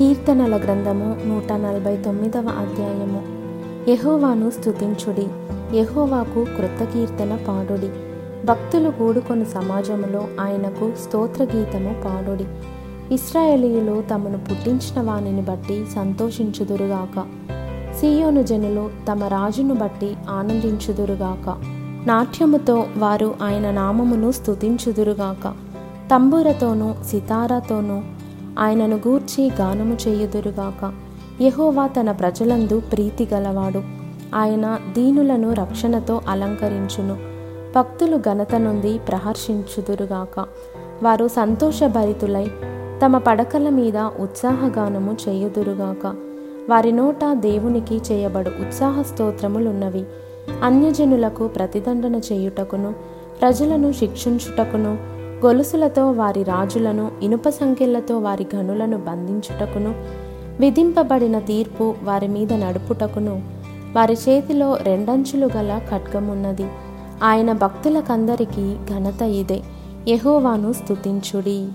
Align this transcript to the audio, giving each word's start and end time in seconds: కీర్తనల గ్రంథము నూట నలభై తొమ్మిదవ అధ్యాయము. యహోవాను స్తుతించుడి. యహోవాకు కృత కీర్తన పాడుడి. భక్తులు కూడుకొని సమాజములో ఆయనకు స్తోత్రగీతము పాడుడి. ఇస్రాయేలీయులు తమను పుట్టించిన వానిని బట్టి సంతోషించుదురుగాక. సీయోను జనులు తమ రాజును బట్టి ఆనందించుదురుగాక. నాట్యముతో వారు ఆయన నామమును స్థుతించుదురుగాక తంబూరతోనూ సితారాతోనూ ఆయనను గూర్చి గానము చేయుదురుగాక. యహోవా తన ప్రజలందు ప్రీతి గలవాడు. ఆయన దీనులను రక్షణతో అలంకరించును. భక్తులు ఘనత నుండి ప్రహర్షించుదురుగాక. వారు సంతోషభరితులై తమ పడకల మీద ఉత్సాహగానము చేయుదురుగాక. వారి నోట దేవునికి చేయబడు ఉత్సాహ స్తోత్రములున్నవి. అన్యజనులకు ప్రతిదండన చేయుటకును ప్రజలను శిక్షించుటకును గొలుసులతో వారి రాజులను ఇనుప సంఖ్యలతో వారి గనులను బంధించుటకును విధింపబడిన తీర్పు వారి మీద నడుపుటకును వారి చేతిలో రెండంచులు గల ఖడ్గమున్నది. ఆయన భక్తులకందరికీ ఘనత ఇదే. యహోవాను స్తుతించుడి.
కీర్తనల 0.00 0.56
గ్రంథము 0.56 1.16
నూట 1.26 1.52
నలభై 1.52 1.96
తొమ్మిదవ 1.96 2.40
అధ్యాయము. 2.40 3.22
యహోవాను 3.90 4.50
స్తుతించుడి. 4.50 5.26
యహోవాకు 5.76 6.44
కృత 6.44 6.84
కీర్తన 6.84 7.38
పాడుడి. 7.48 7.88
భక్తులు 8.46 8.90
కూడుకొని 8.90 9.44
సమాజములో 9.44 10.28
ఆయనకు 10.40 10.92
స్తోత్రగీతము 11.04 11.94
పాడుడి. 12.04 12.44
ఇస్రాయేలీయులు 13.14 14.04
తమను 14.10 14.38
పుట్టించిన 14.38 15.00
వానిని 15.00 15.40
బట్టి 15.40 15.86
సంతోషించుదురుగాక. 15.94 17.24
సీయోను 18.00 18.42
జనులు 18.42 18.90
తమ 19.12 19.24
రాజును 19.24 19.74
బట్టి 19.74 20.16
ఆనందించుదురుగాక. 20.30 21.56
నాట్యముతో 22.06 22.86
వారు 22.96 23.34
ఆయన 23.42 23.70
నామమును 23.70 24.32
స్థుతించుదురుగాక 24.32 25.54
తంబూరతోనూ 26.10 26.94
సితారాతోనూ 27.10 28.02
ఆయనను 28.60 28.96
గూర్చి 28.96 29.50
గానము 29.60 29.96
చేయుదురుగాక. 30.08 30.92
యహోవా 31.42 31.86
తన 31.86 32.10
ప్రజలందు 32.10 32.82
ప్రీతి 32.92 33.28
గలవాడు. 33.34 33.82
ఆయన 34.34 34.78
దీనులను 34.92 35.52
రక్షణతో 35.52 36.20
అలంకరించును. 36.28 37.16
భక్తులు 37.76 38.16
ఘనత 38.16 38.54
నుండి 38.54 39.00
ప్రహర్షించుదురుగాక. 39.08 40.44
వారు 41.02 41.28
సంతోషభరితులై 41.28 42.50
తమ 43.04 43.18
పడకల 43.18 43.68
మీద 43.68 43.98
ఉత్సాహగానము 43.98 45.16
చేయుదురుగాక. 45.28 46.14
వారి 46.68 46.92
నోట 46.92 47.32
దేవునికి 47.32 48.00
చేయబడు 48.12 48.48
ఉత్సాహ 48.48 49.02
స్తోత్రములున్నవి. 49.02 50.04
అన్యజనులకు 50.62 51.48
ప్రతిదండన 51.48 52.14
చేయుటకును 52.14 52.94
ప్రజలను 53.40 53.92
శిక్షించుటకును 53.92 55.19
గొలుసులతో 55.46 56.10
వారి 56.10 56.42
రాజులను 56.42 57.10
ఇనుప 57.22 57.48
సంఖ్యలతో 57.48 58.18
వారి 58.18 58.46
గనులను 58.54 58.98
బంధించుటకును 58.98 59.94
విధింపబడిన 60.60 61.38
తీర్పు 61.38 61.94
వారి 62.02 62.28
మీద 62.28 62.52
నడుపుటకును 62.52 63.42
వారి 63.96 64.12
చేతిలో 64.12 64.76
రెండంచులు 64.82 65.50
గల 65.56 65.80
ఖడ్గమున్నది. 65.90 66.66
ఆయన 67.22 67.52
భక్తులకందరికీ 67.52 68.76
ఘనత 68.90 69.22
ఇదే. 69.22 69.60
యహోవాను 70.08 70.72
స్తుతించుడి. 70.72 71.68